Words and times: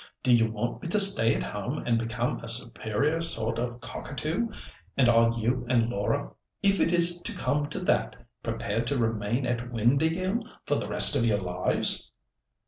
Do 0.23 0.33
you 0.35 0.51
want 0.51 0.81
me 0.81 0.87
to 0.89 0.99
stay 0.99 1.35
at 1.35 1.43
home 1.43 1.77
and 1.85 1.99
become 1.99 2.39
a 2.39 2.47
superior 2.47 3.21
sort 3.21 3.59
of 3.59 3.81
'cockatoo,' 3.81 4.49
and 4.97 5.07
are 5.07 5.29
you 5.37 5.63
and 5.69 5.89
Laura—if 5.89 6.79
it 6.79 6.91
is 6.91 7.21
to 7.21 7.35
come 7.35 7.67
to 7.69 7.79
that—prepared 7.81 8.87
to 8.87 8.97
remain 8.97 9.45
at 9.45 9.59
Windāhgil 9.69 10.41
for 10.65 10.73
the 10.77 10.87
rest 10.89 11.15
of 11.15 11.23
your 11.23 11.39
lives?" 11.41 12.09